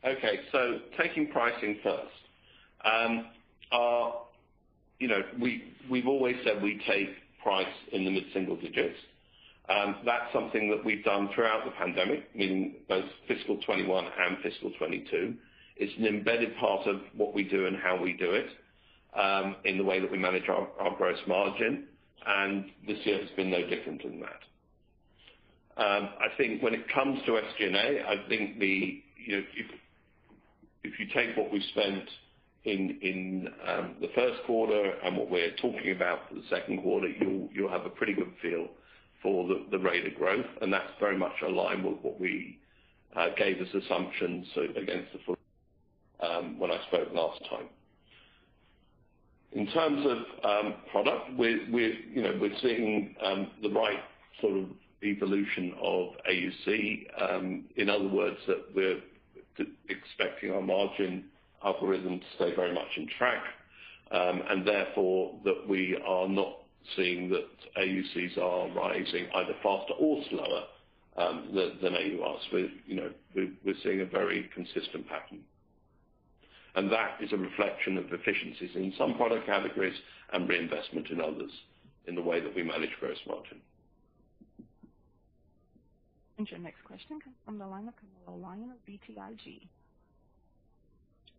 [0.06, 0.40] Okay.
[0.52, 2.08] So taking pricing first.
[2.86, 3.26] Um,
[5.00, 5.22] you know,
[5.90, 7.10] We've always said we take
[7.42, 8.98] price in the mid-single digits.
[9.70, 14.70] Um, that's something that we've done throughout the pandemic, meaning both fiscal 2021 and fiscal
[14.72, 15.36] 2022.
[15.78, 18.50] It's an embedded part of what we do and how we do it
[19.66, 21.86] in the way that we manage our gross margin.
[22.26, 24.42] And this year has been no different than that.
[25.82, 28.58] Um, I think when it comes to SG&A, I think
[30.84, 32.04] if you take what we've spent
[32.66, 37.70] in um, the first quarter and what we're talking about for the second quarter, you'll
[37.70, 38.68] have a pretty good feel
[39.24, 40.46] for the rate of growth.
[40.62, 42.60] And that's very much aligned with what we
[43.16, 45.38] uh, gave as assumptions against the full
[46.22, 47.70] um, when I spoke last time.
[49.54, 51.60] In terms of um, product, we're
[52.62, 54.00] seeing um, the right
[54.42, 54.66] sort of
[55.04, 57.08] evolution of AUC.
[57.22, 59.02] Um, in other words, that we're
[59.90, 61.26] expecting our margin
[61.64, 63.44] algorithm to stay very much in track.
[64.12, 66.58] And therefore, that we are not
[66.96, 67.46] seeing that
[67.78, 70.64] AUCs are rising either faster or slower
[71.18, 72.42] than AURs.
[72.54, 75.40] We're seeing a very consistent pattern.
[76.76, 79.96] And that is a reflection of efficiencies in some product categories
[80.34, 81.52] and reinvestment in others
[82.08, 83.60] in the way that we manage gross margin.
[86.38, 89.68] And your next question comes from the line of Camilo Lyon of BTIG.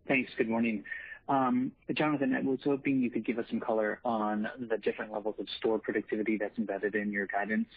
[0.07, 0.31] Thanks.
[0.37, 0.85] Good morning.
[1.29, 5.37] Um, Jonathan, I was hoping you could give us some color on the different levels
[5.39, 7.69] of store productivity that's embedded in your guidance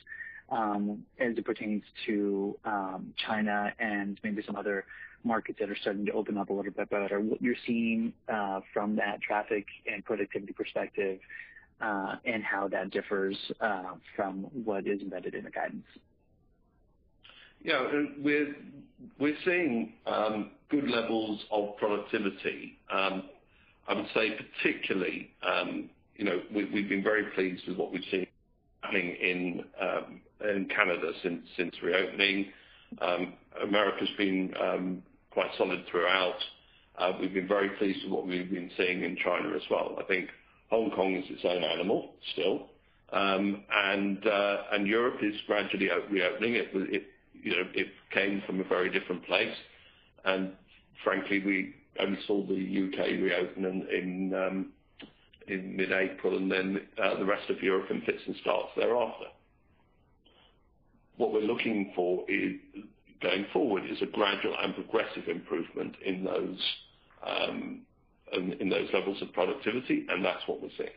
[0.49, 4.85] um, as it pertains to um, China and maybe some other
[5.23, 7.19] markets that are starting to open up a little bit better.
[7.19, 11.19] What you're seeing uh, from that traffic and productivity perspective
[11.81, 15.85] uh, and how that differs uh, from what is embedded in the guidance.
[17.63, 17.87] Yeah.
[18.21, 22.77] We're seeing um, good levels of productivity.
[22.91, 23.23] Um,
[23.87, 28.27] I would say particularly um you know we've been very pleased with what we've seen
[28.81, 32.47] happening in um, Canada since reopening.
[33.61, 34.53] America has been
[35.33, 36.37] quite solid throughout.
[36.97, 39.95] Uh, we've been very pleased with what we've been seeing in China as well.
[39.99, 40.29] I think
[40.69, 42.67] Hong Kong is its own animal still.
[43.11, 43.63] Um,
[44.25, 46.55] uh, and Europe is gradually reopening.
[46.55, 49.55] It came from a very different place.
[50.25, 50.53] And
[51.03, 53.17] frankly, we only saw the U.K.
[53.17, 54.71] reopen um,
[55.47, 59.25] in mid-April and then uh, the rest of Europe in fits and starts thereafter.
[61.17, 62.23] What we're looking for
[63.23, 65.95] going forward is a gradual and progressive improvement
[67.25, 67.81] um,
[68.59, 70.05] in those levels of productivity.
[70.09, 70.89] And that's what we're seeing.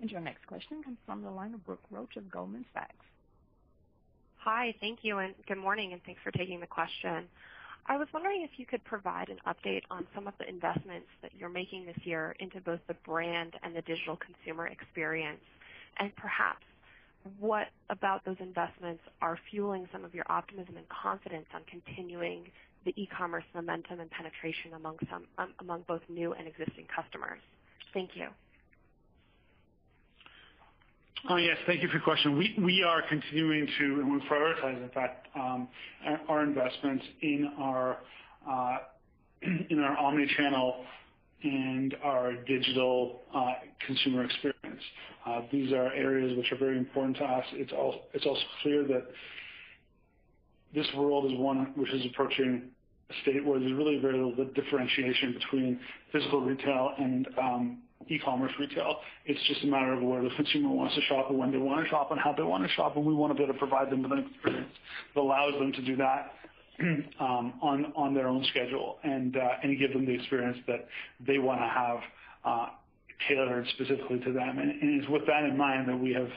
[0.00, 2.94] And your next question comes from the line of Brooke Roach of Goldman Sachs.
[4.38, 4.74] Hi.
[4.80, 5.18] Thank you.
[5.18, 5.92] And good morning.
[5.92, 7.24] And thanks for taking the question.
[7.86, 11.30] I was wondering if you could provide an update on some of the investments that
[11.38, 15.40] you're making this year into both the brand and the digital consumer experience.
[15.98, 16.64] And perhaps
[17.38, 22.44] what about those investments are fueling some of your optimism and confidence on continuing
[22.84, 27.40] the e-commerce momentum and penetration among um, both new and existing customers?
[27.92, 28.28] Thank you.
[31.28, 31.56] Oh, yes.
[31.66, 32.36] Thank you for your question.
[32.36, 35.68] We are continuing to, and we prioritize, in fact, um,
[36.28, 37.04] our investments
[38.48, 38.78] uh,
[39.70, 40.84] in our omni-channel
[41.42, 43.54] and our digital uh,
[43.86, 44.55] consumer experience.
[45.26, 47.44] Uh, these are areas which are very important to us.
[47.52, 49.06] It's also clear that
[50.74, 52.70] this world is one which is approaching
[53.10, 55.80] a state where there's really very little differentiation between
[56.12, 58.96] physical retail and um, e-commerce retail.
[59.24, 61.84] It's just a matter of where the consumer wants to shop and when they want
[61.84, 62.96] to shop and how they want to shop.
[62.96, 64.72] And we want to be able to provide them with an experience
[65.14, 66.32] that allows them to do that
[67.20, 67.54] um,
[67.96, 70.86] on their own schedule uh, and give them the experience that
[71.26, 71.98] they want to have
[72.44, 72.66] uh,
[73.28, 74.58] tailored specifically to them.
[74.58, 76.28] And it's with that in mind that we have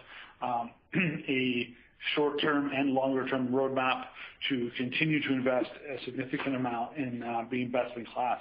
[0.42, 0.72] um,
[1.28, 1.74] a
[2.16, 4.06] short-term and longer-term roadmap
[4.50, 8.40] to continue to invest a significant amount in uh, being best in class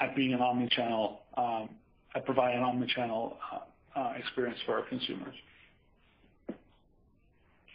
[0.00, 1.68] at being an omni-channel, um,
[2.14, 5.34] at providing an omni-channel uh, uh, experience for our consumers.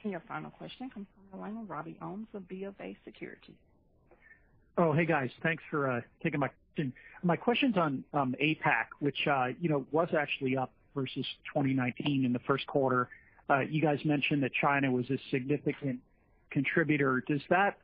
[0.03, 3.55] Your final question comes from the line of Robbie Ohmes of BofA Securities.
[4.77, 5.29] Oh, hey, guys.
[5.43, 6.49] Thanks for taking my
[6.79, 6.93] question.
[7.23, 12.33] My question's on um, APAC, which uh, you know, was actually up versus 2019 in
[12.33, 13.09] the first quarter.
[13.49, 15.99] Uh, you guys mentioned that China was a significant
[16.51, 17.23] contributor.
[17.27, 17.77] Does that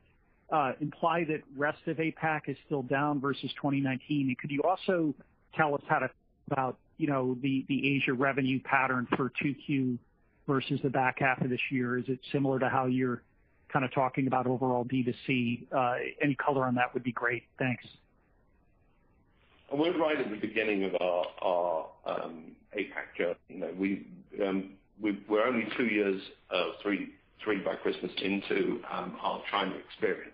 [0.50, 4.36] uh, imply that rest of APAC is still down versus 2019?
[4.40, 5.14] Could you also
[5.54, 6.10] tell us how to
[6.50, 9.98] about you know, the Asia revenue pattern for 2Q
[10.46, 11.98] versus the back half of this year?
[11.98, 13.22] Is it similar to how you're
[13.70, 15.66] kind of talking about overall D2C?
[15.70, 17.42] Uh, any color on that would be great.
[17.58, 17.84] Thanks.
[19.72, 24.06] We're right at the beginning of our um, APAC journey.
[24.46, 27.12] Um, we're only two years, uh, three
[27.64, 30.32] by Christmas, into um, our China experience.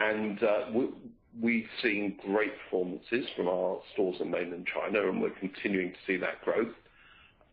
[0.00, 0.66] And uh,
[1.40, 6.16] we've seen great performances from our stores in mainland China, and we're continuing to see
[6.16, 6.72] that growth,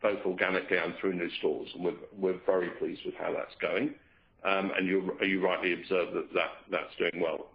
[0.01, 1.69] both organically and through new stores.
[1.75, 3.95] And we're very pleased with how that's going.
[4.43, 7.47] And you rightly observed that that's doing well.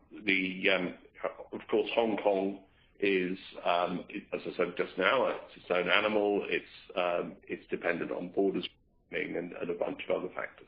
[1.52, 2.58] Of course, Hong Kong
[3.00, 6.44] is, um, as I said just now, it's its own animal.
[6.48, 6.64] It's
[6.96, 7.32] um,
[7.70, 8.66] dependent on borders
[9.12, 10.66] and a bunch of other factors.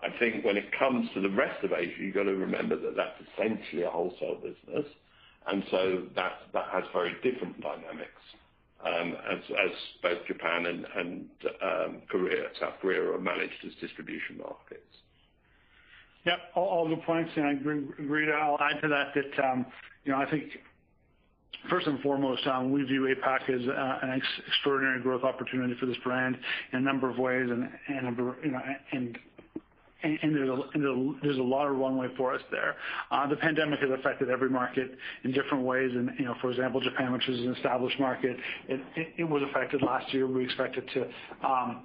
[0.00, 2.94] I think when it comes to the rest of Asia, you've got to remember that
[2.96, 4.86] that's essentially a wholesale business,
[5.46, 6.32] and so that
[6.70, 8.22] has very different dynamics,
[8.86, 9.70] um, as
[10.02, 11.26] both Japan and
[11.60, 14.82] um Korea South Korea are managed as distribution markets.
[16.24, 16.38] Yep.
[16.54, 18.30] All good points, and I agree.
[18.32, 19.36] I'll add to that that
[20.14, 20.44] I think
[21.68, 26.36] first and foremost, we view APAC as uh, an extraordinary growth opportunity for this brand
[26.72, 29.18] in a number of ways, and
[30.02, 32.76] there's a lot of runway for us there.
[33.10, 35.90] Uh, the pandemic has affected every market in different ways.
[35.92, 38.36] And for example, Japan, which is an established market,
[38.68, 40.26] it was affected last year.
[40.26, 41.02] We expect it to
[41.46, 41.82] um,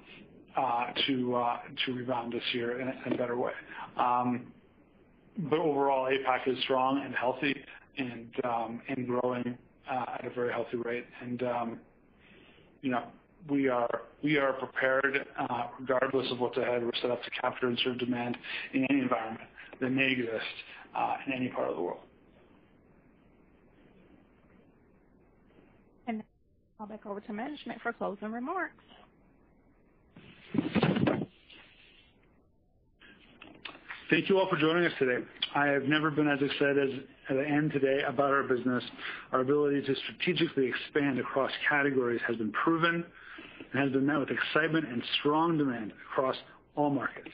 [0.56, 0.86] uh,
[1.88, 3.52] rebound this year in a better way.
[3.96, 4.46] Um
[5.36, 7.56] but overall, APAC is strong and healthy
[7.98, 9.56] Um, and growing
[9.90, 11.06] uh, at a very healthy rate.
[11.22, 11.80] And um
[12.82, 13.04] you know
[13.48, 16.82] we are we are prepared, uh, regardless of what's ahead.
[16.82, 18.36] We're set up to capture and serve demand
[18.72, 19.48] in any environment
[19.80, 20.44] that may exist
[20.96, 22.00] uh, in any part of the world.
[26.06, 26.24] And now
[26.80, 28.74] I'll back over to management for closing remarks.
[34.10, 35.24] Thank you all for joining us today.
[35.54, 38.84] I have never been as excited as the end today about our business.
[39.32, 43.04] Our ability to strategically expand across categories has been proven
[43.72, 46.36] and has been met with excitement and strong demand across
[46.76, 47.30] all markets.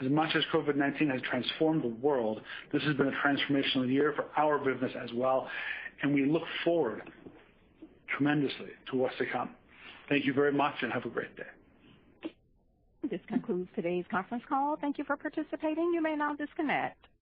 [0.00, 2.40] As much as COVID-19 has transformed the world,
[2.72, 5.48] this has been a transformational year for our business as well,
[6.02, 7.02] and we look forward
[8.16, 9.50] tremendously to what's to come.
[10.08, 12.30] Thank you very much, and have a great day.
[13.10, 14.76] This concludes today's conference call.
[14.80, 15.92] Thank you for participating.
[15.92, 17.08] You may now disconnect.